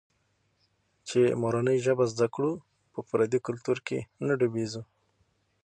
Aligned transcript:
چي 1.07 1.19
مورنۍ 1.41 1.77
ژبه 1.85 2.05
زده 2.13 2.27
کړو، 2.33 2.51
په 2.93 2.99
پردي 3.09 3.39
کلتور 3.47 3.77
کې 3.87 3.99
نه 4.27 4.33
ډوبېږو. 4.39 4.81